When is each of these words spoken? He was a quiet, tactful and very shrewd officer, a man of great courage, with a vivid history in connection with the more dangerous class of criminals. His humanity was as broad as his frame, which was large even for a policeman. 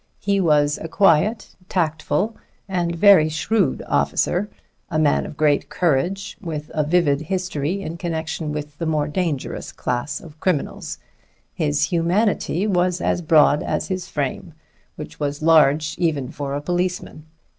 He 0.17 0.39
was 0.39 0.79
a 0.79 0.87
quiet, 0.87 1.55
tactful 1.69 2.35
and 2.67 2.95
very 2.95 3.29
shrewd 3.29 3.83
officer, 3.85 4.49
a 4.89 4.97
man 4.97 5.27
of 5.27 5.37
great 5.37 5.69
courage, 5.69 6.37
with 6.41 6.71
a 6.73 6.83
vivid 6.83 7.21
history 7.21 7.83
in 7.83 7.97
connection 7.97 8.51
with 8.51 8.79
the 8.79 8.87
more 8.87 9.07
dangerous 9.07 9.71
class 9.71 10.19
of 10.19 10.39
criminals. 10.39 10.97
His 11.53 11.83
humanity 11.91 12.65
was 12.65 12.99
as 12.99 13.21
broad 13.21 13.61
as 13.61 13.89
his 13.89 14.07
frame, 14.07 14.55
which 14.95 15.19
was 15.19 15.43
large 15.43 15.93
even 15.99 16.31
for 16.31 16.55
a 16.55 16.61
policeman. 16.61 17.27